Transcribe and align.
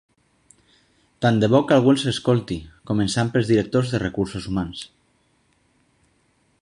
Tant 1.25 1.35
de 1.43 1.49
bo 1.55 1.59
que 1.71 1.75
algú 1.75 1.91
els 1.93 2.05
escolti, 2.11 2.57
començant 2.93 3.29
pels 3.35 3.53
directors 3.53 3.93
de 3.93 4.01
recursos 4.05 4.49
humans! 4.53 4.81